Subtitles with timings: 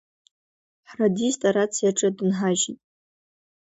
[0.89, 2.79] Ҳрадист арациаҿы дынҳажьит.